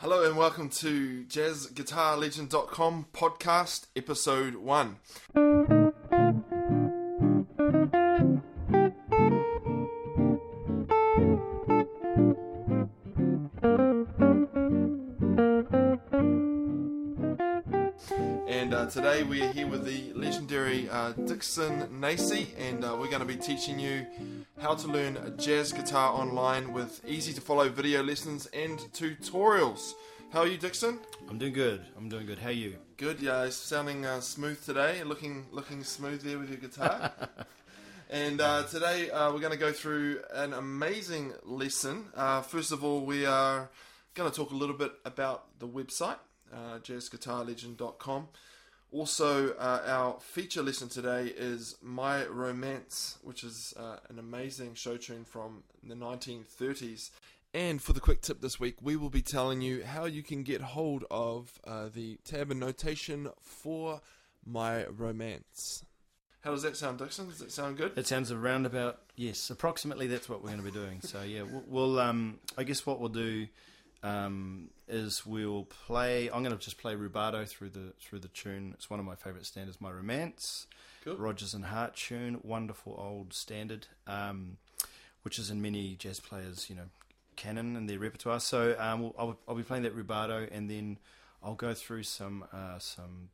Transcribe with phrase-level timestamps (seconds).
[0.00, 4.96] Hello and welcome to jazzguitarlegend.com podcast episode 1.
[18.48, 23.10] And uh, today we are here with the legendary uh, Dixon Nacy, and uh, we're
[23.10, 24.06] going to be teaching you
[24.60, 29.94] how to learn jazz guitar online with easy to follow video lessons and tutorials.
[30.32, 30.98] How are you, Dixon?
[31.30, 31.80] I'm doing good.
[31.96, 32.38] I'm doing good.
[32.38, 32.76] How are you?
[32.98, 33.44] Good, yeah.
[33.44, 37.10] it's Sounding uh, smooth today, looking looking smooth there with your guitar.
[38.10, 42.04] and uh, today uh, we're going to go through an amazing lesson.
[42.14, 43.70] Uh, first of all, we are
[44.14, 46.18] going to talk a little bit about the website,
[46.52, 48.28] uh, jazzguitarlegend.com.
[48.92, 54.96] Also, uh, our feature lesson today is My Romance, which is uh, an amazing show
[54.96, 57.10] tune from the 1930s.
[57.54, 60.42] And for the quick tip this week, we will be telling you how you can
[60.42, 64.00] get hold of uh, the tab and notation for
[64.44, 65.84] My Romance.
[66.40, 67.28] How does that sound, Dixon?
[67.28, 67.96] Does that sound good?
[67.96, 70.08] It sounds around about yes, approximately.
[70.08, 71.00] That's what we're going to be doing.
[71.02, 73.46] So yeah, we'll, we'll um, I guess what we'll do
[74.02, 76.30] um, is we'll play.
[76.30, 78.72] I'm going to just play rubato through the through the tune.
[78.74, 80.66] It's one of my favourite standards, My Romance,
[81.04, 81.16] Cool.
[81.16, 84.56] Rodgers and Hart tune, wonderful old standard, um,
[85.22, 86.88] which is in many jazz players, you know,
[87.36, 88.40] canon in their repertoire.
[88.40, 90.98] So um, we'll, I'll, I'll be playing that rubato, and then
[91.42, 93.30] I'll go through some uh, some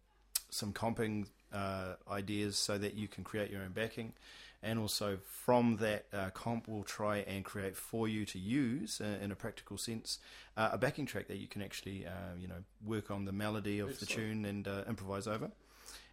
[0.51, 4.13] some comping uh, ideas so that you can create your own backing.
[4.63, 9.23] And also from that uh, comp, we'll try and create for you to use uh,
[9.23, 10.19] in a practical sense
[10.57, 13.79] uh, a backing track that you can actually, uh, you know, work on the melody
[13.79, 15.51] of the tune and uh, improvise over.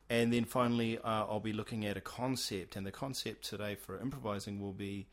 [0.09, 3.99] And then finally, uh, I'll be looking at a concept, and the concept today for
[3.99, 5.07] improvising will be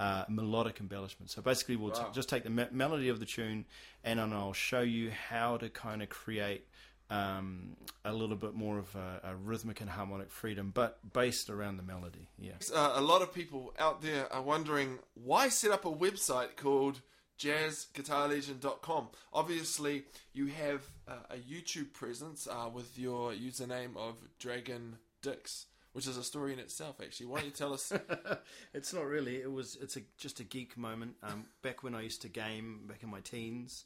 [0.00, 1.30] uh, melodic embellishment.
[1.30, 3.66] So basically, we'll t- just take the me- melody of the tune,
[4.02, 6.66] and I'll show you how to kind of create
[7.10, 11.76] um, a little bit more of a, a rhythmic and harmonic freedom, but based around
[11.76, 12.28] the melody.
[12.38, 12.52] Yeah.
[12.74, 17.00] Uh, a lot of people out there are wondering why set up a website called
[17.38, 19.08] jazzguitarlegend.com.
[19.32, 26.06] Obviously, you have uh, a YouTube presence uh, with your username of Dragon Dix, which
[26.06, 27.00] is a story in itself.
[27.02, 27.92] Actually, why don't you tell us?
[28.74, 29.36] it's not really.
[29.36, 29.76] It was.
[29.80, 31.14] It's a just a geek moment.
[31.22, 33.84] Um, back when I used to game, back in my teens,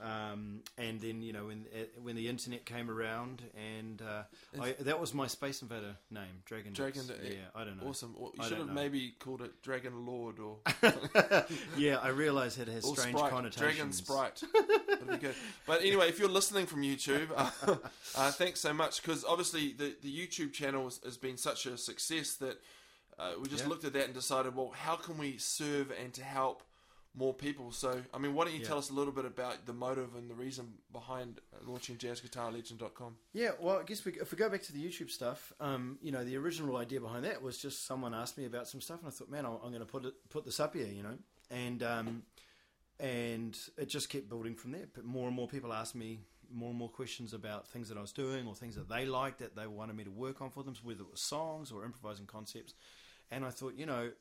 [0.00, 4.22] um, and then you know when uh, when the internet came around, and uh,
[4.62, 6.72] I, that was my Space Invader name, Dragon.
[6.72, 7.02] Dragon.
[7.24, 7.88] Yeah, I don't know.
[7.88, 8.14] Awesome.
[8.18, 8.72] Well, you I should have know.
[8.74, 10.58] maybe called it Dragon Lord or,
[11.76, 13.32] yeah, I realise it has or strange Sprite.
[13.32, 13.60] connotations.
[13.60, 14.42] Dragon Sprite.
[14.88, 15.34] That'd be good.
[15.66, 17.50] But anyway, if you're listening from YouTube, uh,
[18.16, 21.76] uh, thanks so much because obviously the, the YouTube channel has, has been such a
[21.78, 22.60] success that
[23.18, 23.70] uh, we just Yeah.
[23.70, 26.62] looked at that and decided, well, how can we serve and to help
[27.16, 27.72] more people?
[27.72, 28.66] So, I mean, why don't you Yeah.
[28.68, 33.16] tell us a little bit about the motive and the reason behind launching jazzguitarlegend.com?
[33.32, 36.12] Yeah, well, I guess we, if we go back to the YouTube stuff, um, you
[36.12, 39.08] know, the original idea behind that was just someone asked me about some stuff, and
[39.08, 41.18] I thought, man, I'm going to put it, put this up here, you know,
[41.50, 42.22] and um,
[43.00, 44.86] and it just kept building from there.
[44.94, 48.00] But more and more people asked me more and more questions about things that I
[48.00, 50.62] was doing or things that they liked that they wanted me to work on for
[50.62, 52.72] them, whether it was songs or improvising concepts.
[53.32, 54.12] And I thought, you know,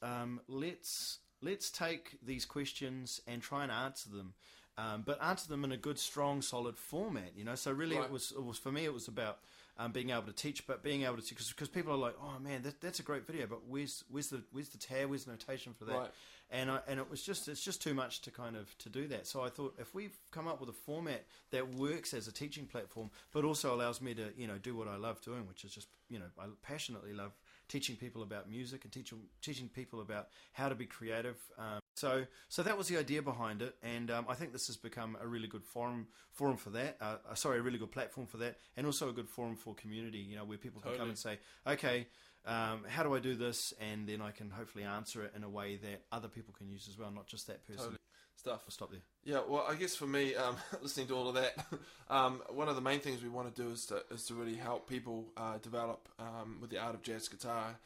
[0.00, 4.34] um, let's let's take these questions and try and answer them,
[4.76, 7.32] um, but answer them in a good, strong, solid format.
[7.36, 8.06] You know, so really Right.
[8.06, 9.38] it was it was for me it was about
[9.78, 12.62] um, being able to teach, but being able to because people are like, oh man,
[12.62, 15.72] that, that's a great video, but where's where's the where's the tab, where's the notation
[15.74, 15.96] for that?
[15.96, 16.10] Right.
[16.48, 19.08] And I, and it was just it's just too much to kind of to do
[19.08, 19.26] that.
[19.26, 22.66] So I thought if we've come up with a format that works as a teaching
[22.66, 25.72] platform, but also allows me to you know do what I love doing, which is
[25.72, 27.32] just you know I passionately love
[27.68, 31.36] teaching people about music and teaching teaching people about how to be creative.
[31.58, 34.76] Um, so so that was the idea behind it, and um, I think this has
[34.76, 36.96] become a really good forum forum for that.
[37.00, 39.74] Uh, uh, sorry, a really good platform for that, and also a good forum for
[39.74, 40.18] community.
[40.18, 42.06] You know, where people can come and say, okay.
[42.48, 43.74] Um, how do I do this?
[43.80, 46.86] And then I can hopefully answer it in a way that other people can use
[46.88, 47.78] as well, not just that person.
[47.78, 47.98] Totally.
[48.36, 48.62] Stuff.
[48.66, 49.00] I'll stop there.
[49.24, 51.56] Yeah, well, I guess for me, um, listening to all of that,
[52.10, 54.54] um, one of the main things we want to do is to is to really
[54.54, 57.76] help people uh, develop um, with the art of jazz guitar,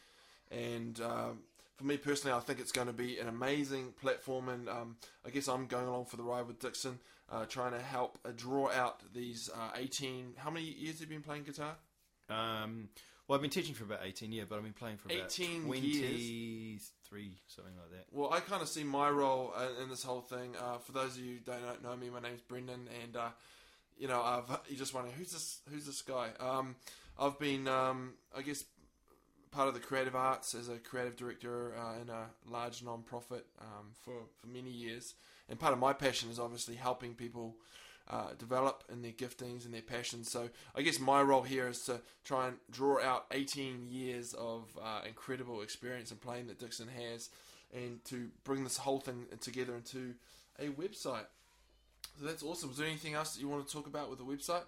[0.51, 1.39] and um,
[1.77, 4.97] for me personally, I think it's going to be an amazing platform, and um,
[5.27, 6.99] I guess I'm going along for the ride with Dixon,
[7.31, 10.35] uh, trying to help uh, draw out these uh, 18.
[10.37, 11.77] How many years have you been playing guitar?
[13.31, 15.62] Well, I've been teaching for about 18 years, but I've been playing for about 18
[15.62, 18.06] 23, something like that.
[18.11, 20.56] Well, I kind of see my role uh, in this whole thing.
[20.61, 23.29] Uh, for those of you who don't know me, my name's Brendan, and uh,
[23.97, 26.31] you know, I've you just wondering who's this who's this guy.
[26.41, 26.75] Um,
[27.21, 28.65] I've been, um, I guess,
[29.53, 33.93] part of the creative arts as a creative director uh, in a large non-profit um,
[33.94, 35.15] for for many years,
[35.49, 37.55] and part of my passion is obviously helping people
[38.08, 40.31] uh, develop in their giftings and their passions.
[40.31, 44.64] So I guess my role here is to try and draw out 18 years of
[44.82, 47.31] uh, incredible experience and playing that Dixon has,
[47.73, 50.14] and to bring this whole thing together into
[50.58, 51.26] a website.
[52.19, 52.70] So that's awesome.
[52.70, 54.64] Is there anything else that you want to talk about with the website?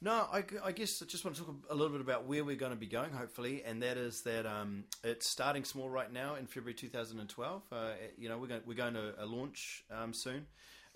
[0.00, 2.54] No, I, I, guess I just want to talk a little bit about where we're
[2.54, 6.36] going to be going, hopefully, and that is that um, it's starting small right now
[6.36, 7.62] in February 2012.
[7.72, 7.76] Uh,
[8.16, 10.46] you know, we're going, we're going to a launch um, soon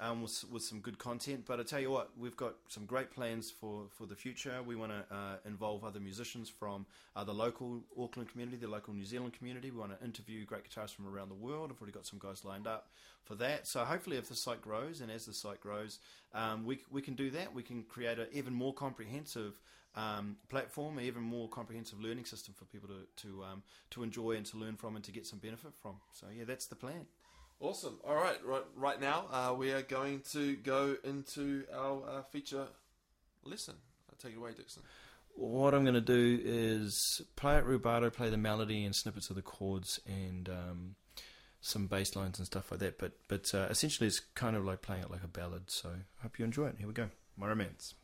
[0.00, 1.44] um, with, with some good content.
[1.46, 4.62] But I tell you what, we've got some great plans for, for the future.
[4.64, 8.94] We want to uh, involve other musicians from uh, the local Auckland community, the local
[8.94, 9.70] New Zealand community.
[9.70, 11.70] We want to interview great guitarists from around the world.
[11.70, 12.88] I've already got some guys lined up
[13.24, 13.66] for that.
[13.66, 15.98] So hopefully, if the site grows and as the site grows,
[16.34, 17.54] um, we we can do that.
[17.54, 19.54] We can create an even more comprehensive.
[19.94, 24.46] Um, platform, even more comprehensive learning system for people to to um, to enjoy and
[24.46, 25.96] to learn from and to get some benefit from.
[26.12, 27.04] So yeah, that's the plan.
[27.62, 28.00] Awesome.
[28.04, 32.66] All right, right, right now uh, we are going to go into our uh, feature
[33.44, 33.74] listen.
[34.10, 34.82] I'll take it away, Dixon.
[35.36, 39.36] What I'm going to do is play at rubato, play the melody and snippets of
[39.36, 40.96] the chords and um,
[41.60, 42.98] some bass lines and stuff like that.
[42.98, 45.70] But but uh, essentially, it's kind of like playing it like a ballad.
[45.70, 46.74] So I hope you enjoy it.
[46.78, 47.10] Here we go.
[47.36, 47.94] My romance.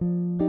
[0.00, 0.47] Thank you.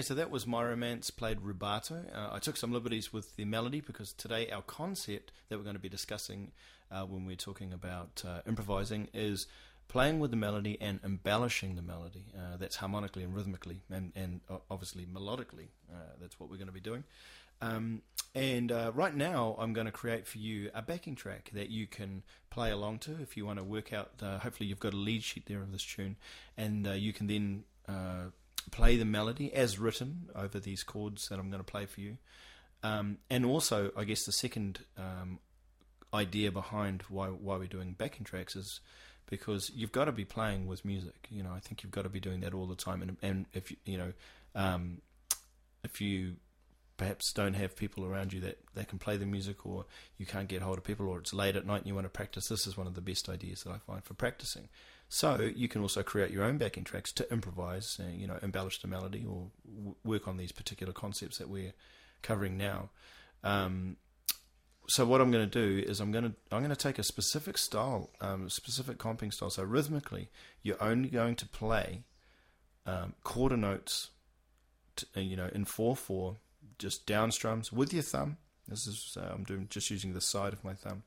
[0.00, 2.06] Okay, so that was My Romance played rubato.
[2.16, 5.76] Uh, I took some liberties with the melody because today our concept that we're going
[5.76, 6.52] to be discussing
[6.90, 9.46] uh, when we're talking about uh, improvising is
[9.88, 12.24] playing with the melody and embellishing the melody.
[12.34, 15.68] Uh, that's harmonically and rhythmically, and, and obviously melodically.
[15.92, 17.04] Uh, that's what we're going to be doing.
[17.60, 18.00] Um,
[18.34, 21.86] and uh, right now, I'm going to create for you a backing track that you
[21.86, 24.12] can play along to if you want to work out.
[24.22, 26.16] hopefully, you've got a lead sheet there of this tune,
[26.56, 27.64] and you can then
[28.70, 32.18] play the melody as written over these chords that I'm going to play for you.
[32.82, 35.38] Um, and also, I guess the second um,
[36.14, 38.80] idea behind why why we're doing backing tracks is
[39.28, 41.28] because you've got to be playing with music.
[41.30, 43.02] You know, I think you've got to be doing that all the time.
[43.02, 44.12] And and if you you know,
[44.54, 45.02] um,
[45.84, 46.36] if you
[47.00, 49.86] perhaps don't have people around you that, that can play the music or
[50.18, 52.10] you can't get hold of people or it's late at night and you want to
[52.10, 54.68] practice, this is one of the best ideas that I find for practicing.
[55.12, 58.80] So you can also create your own backing tracks to improvise, uh, you know, embellish
[58.80, 61.72] the melody or w- work on these particular concepts that we're
[62.22, 62.90] covering now.
[63.42, 63.96] Um,
[64.86, 67.02] so what I'm going to do is I'm going to I'm going to take a
[67.02, 69.50] specific style, um, specific comping style.
[69.50, 70.28] So rhythmically,
[70.62, 72.04] you're only going to play
[72.86, 74.10] um, quarter notes,
[74.94, 76.36] to, uh, you know, in four four,
[76.78, 78.36] just down strums with your thumb.
[78.68, 81.02] This is uh, I'm doing just using the side of my thumb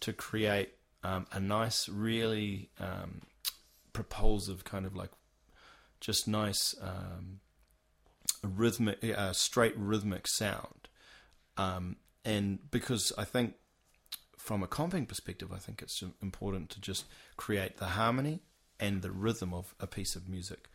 [0.00, 3.22] to create um, a nice, really um,
[3.92, 5.10] propulsive kind of like
[6.00, 7.40] just nice um,
[8.42, 10.88] rhythmic, uh, straight rhythmic sound.
[11.56, 13.54] Um, and because I think
[14.36, 17.04] from a comping perspective, I think it's important to just
[17.36, 18.40] create the harmony
[18.80, 20.68] and the rhythm of a piece of music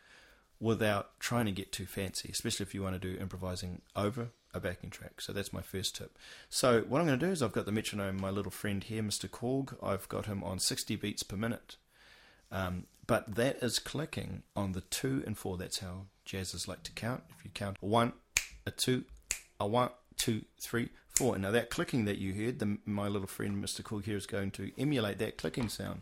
[0.59, 4.59] without trying to get too fancy, especially if you want to do improvising over a
[4.59, 5.21] backing track.
[5.21, 6.17] So that's my first tip.
[6.49, 9.03] So what I'm going to do is I've got the metronome, my little friend here,
[9.03, 9.29] Mr.
[9.29, 9.75] Korg.
[9.83, 11.77] I've got him on 60 beats per minute.
[12.51, 15.57] Um, but that is clicking on the two and four.
[15.57, 17.23] That's how jazzers like to count.
[17.37, 18.13] If you count a one,
[18.65, 19.05] a two,
[19.59, 21.35] a one, two, three, four.
[21.35, 23.81] And now that clicking that you heard, the, my little friend Mr.
[23.81, 26.01] Korg here is going to emulate that clicking sound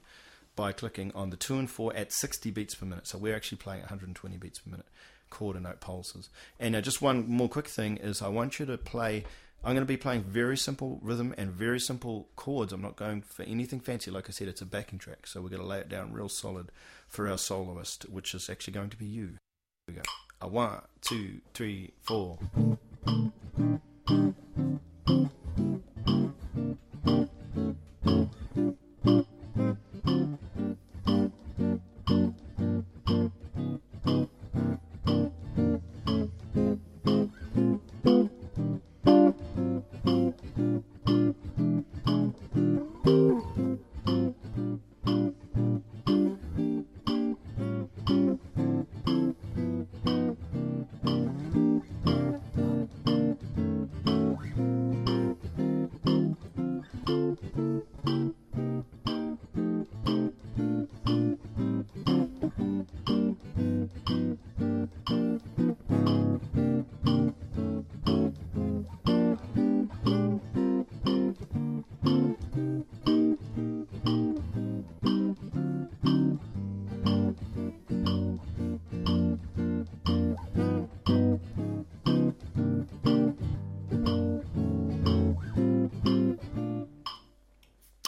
[0.56, 3.08] by clicking on the two and four at 60 beats per minute.
[3.08, 4.88] So we're actually playing 120 beats per minute
[5.30, 6.30] quarter note pulses.
[6.60, 9.26] And just one more quick thing is I want you to play.
[9.64, 12.72] I'm going to be playing very simple rhythm and very simple chords.
[12.72, 14.12] I'm not going for anything fancy.
[14.12, 16.30] Like I said, it's a backing track, so we're going to lay it down real
[16.30, 16.72] solid
[17.08, 19.38] for our soloist, which is actually going to be you.
[19.88, 20.02] Here we go.
[20.42, 22.38] A one, two, three, four.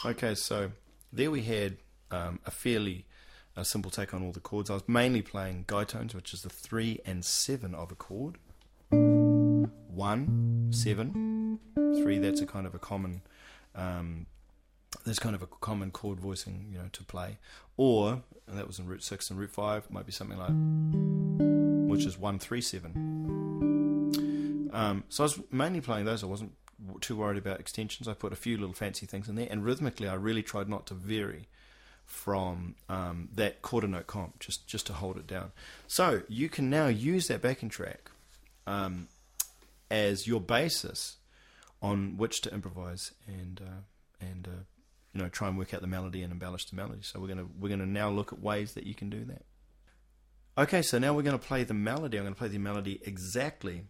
[0.08, 0.72] Okay, so
[1.12, 1.76] there we had
[2.12, 3.04] um, a fairly
[3.62, 4.70] simple take on all the chords.
[4.70, 8.38] I was mainly playing guide tones, which is the three and seven of a chord.
[8.90, 12.20] One, seven, three.
[12.20, 13.22] That's a kind of a common.
[13.76, 14.28] Um,
[15.04, 17.38] there's kind of a common chord voicing, you know, to play.
[17.76, 19.92] Or and that was in root six and root five.
[19.92, 20.54] Might be something like,
[21.92, 22.94] which is one, three, seven.
[24.72, 26.24] Um, so I was mainly playing those.
[26.24, 26.54] I wasn't
[27.02, 28.08] too worried about extensions.
[28.08, 30.86] I put a few little fancy things in there, and rhythmically, I really tried not
[30.88, 31.48] to vary
[32.06, 35.52] from um, that quarter note comp, just just to hold it down.
[35.88, 38.12] So you can now use that backing track
[38.66, 39.08] um,
[39.92, 41.18] as your basis
[41.82, 44.64] on which to improvise and uh, and uh,
[45.14, 47.02] you know try and work out the melody and embellish the melody.
[47.02, 49.44] So we're gonna we're gonna now look at ways that you can do that.
[50.58, 52.18] Okay, so now we're going to play the melody.
[52.18, 53.84] I'm going to play the melody exactly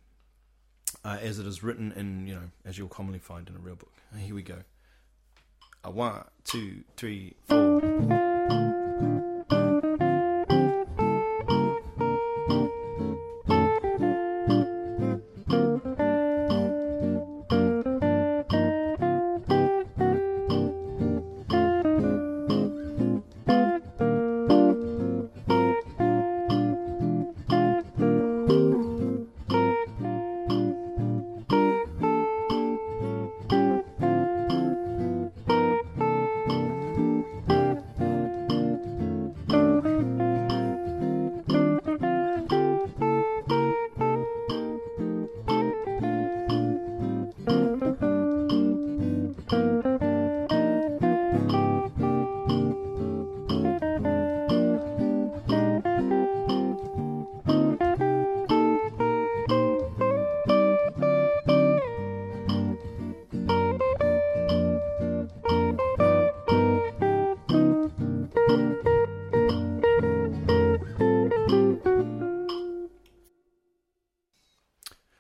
[1.03, 3.75] uh, as it is written in, you know, as you'll commonly find in a real
[3.75, 3.91] book.
[4.17, 4.59] Here we go.
[5.83, 8.26] A one, two, three, four.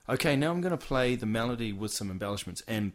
[0.09, 2.93] Okay, now I'm going to play the melody with some embellishments, and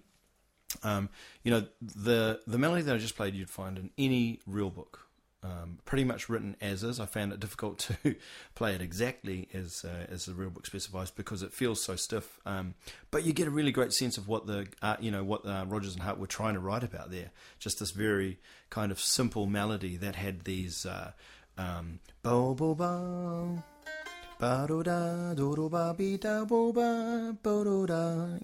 [0.83, 1.11] um,
[1.43, 5.09] you know the the melody that I just played, you'd find in any real book,
[5.43, 6.99] um, pretty much written as is.
[6.99, 8.17] I found it difficult to
[8.55, 12.41] play it exactly as uh, as the real book specifies because it feels so stiff.
[12.47, 12.75] Um,
[13.11, 15.67] but you get a really great sense of what the uh, you know what uh,
[15.69, 17.31] Rodgers and Hart were trying to write about there.
[17.59, 18.39] Just this very
[18.71, 21.13] kind of simple melody that had these uh,
[21.59, 23.63] um, bo bo bo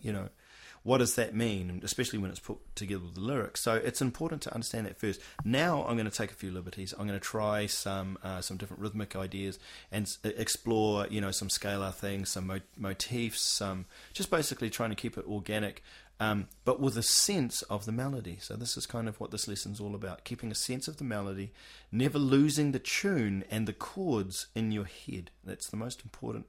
[0.00, 0.28] you know,
[0.84, 1.80] what does that mean?
[1.82, 3.60] Especially when it's put together with the lyrics.
[3.60, 5.20] So it's important to understand that first.
[5.44, 6.94] Now I'm going to take a few liberties.
[6.96, 9.58] I'm going to try some uh, some different rhythmic ideas
[9.90, 14.96] and explore, you know, some scalar things, some mo- motifs, some just basically trying to
[14.96, 15.82] keep it organic
[16.20, 18.38] um, but with a sense of the melody.
[18.40, 21.04] So this is kind of what this lesson's all about: keeping a sense of the
[21.04, 21.52] melody,
[21.92, 25.30] never losing the tune and the chords in your head.
[25.44, 26.46] That's the most important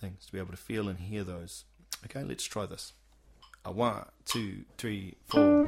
[0.00, 1.64] thing: to be able to feel and hear those.
[2.04, 2.92] Okay, let's try this.
[3.64, 5.66] A one, two, three, four.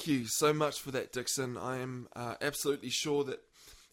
[0.00, 1.58] Thank you so much for that, Dixon.
[1.58, 3.42] I am uh, absolutely sure that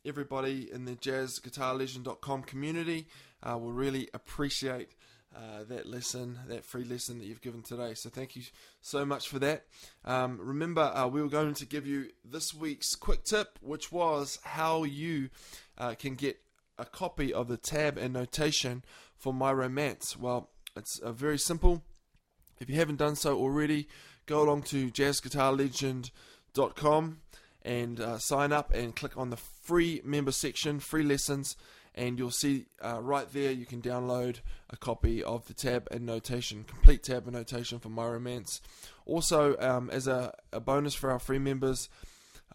[0.06, 3.08] everybody in the jazzguitarlegend.com community
[3.44, 4.92] uh, will really appreciate
[5.36, 7.94] uh, that lesson, that free lesson that you've given today.
[7.94, 8.44] So thank you
[8.80, 9.66] so much for that.
[10.06, 14.40] Um, remember, uh, we were going to give you this week's quick tip, which was
[14.44, 15.30] how you
[15.78, 16.40] uh, can get
[16.80, 18.82] a copy of the tab and notation
[19.18, 20.16] for My Romance.
[20.16, 21.84] Well, it's uh, very simple.
[22.62, 23.90] If you haven't done so already,
[24.28, 27.18] go along to jazzguitarlegend.com
[27.64, 31.58] and uh, sign up and click on the free member section, free lessons,
[31.96, 36.06] and you'll see uh, right there you can download a copy of the tab and
[36.06, 38.62] notation, complete tab and notation for My Romance.
[39.06, 41.90] Also, um, as a, a, bonus for our free members,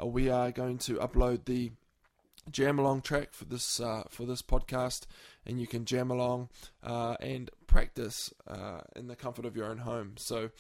[0.01, 1.73] uh, we are going to upload the
[2.51, 5.07] jam along track for this uh, for this podcast,
[5.47, 6.49] and you can jam along
[6.83, 10.15] uh, and practice uh, in the comfort of your own home.
[10.17, 10.51] So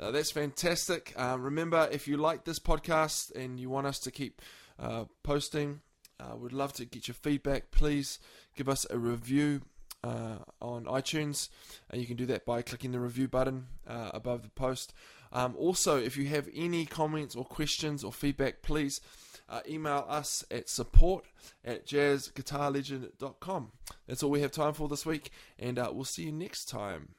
[0.00, 1.12] uh, that's fantastic.
[1.16, 4.42] Uh, remember, if you like this podcast and you want us to keep
[4.78, 5.80] uh, posting,
[6.18, 7.70] uh, we'd love to get your feedback.
[7.70, 8.18] Please
[8.56, 9.62] give us a review
[10.02, 11.48] uh, on iTunes,
[11.90, 14.92] and you can do that by clicking the review button uh, above the post.
[15.32, 19.00] Um, also, if you have any comments or questions or feedback, please
[19.68, 21.24] email us at support
[21.64, 23.70] at jazzguitarlegend.com.
[24.08, 27.14] That's all we have time for this week, and we'll see you next time.